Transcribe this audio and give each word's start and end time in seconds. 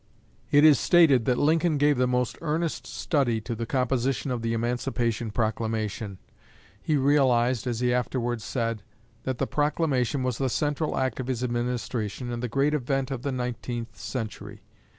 It 0.49 0.63
is 0.65 0.79
stated 0.79 1.25
that 1.25 1.37
Lincoln 1.37 1.77
gave 1.77 1.99
the 1.99 2.07
most 2.07 2.35
earnest 2.41 2.87
study 2.87 3.39
to 3.41 3.53
the 3.53 3.67
composition 3.67 4.31
of 4.31 4.41
the 4.41 4.51
Emancipation 4.51 5.29
Proclamation. 5.29 6.17
He 6.81 6.97
realized, 6.97 7.67
as 7.67 7.81
he 7.81 7.93
afterwards 7.93 8.43
said, 8.43 8.81
that 9.25 9.37
the 9.37 9.45
proclamation 9.45 10.23
was 10.23 10.39
the 10.39 10.49
central 10.49 10.97
act 10.97 11.19
of 11.19 11.27
his 11.27 11.43
administration 11.43 12.31
and 12.31 12.41
the 12.41 12.47
great 12.49 12.73
event 12.73 13.11
of 13.11 13.21
the 13.21 13.31
nineteenth 13.31 13.95
century. 13.95 14.63